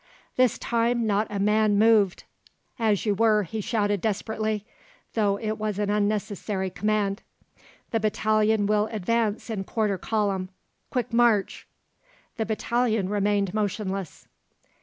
[0.35, 2.23] This time not a man moved.
[2.79, 4.65] "As you were," he shouted desperately,
[5.13, 7.21] though it was an unnecessary command.
[7.91, 10.49] "The battalion will advance in quarter column.
[10.89, 11.67] Quick march!"
[12.37, 14.27] The battalion remained motionless.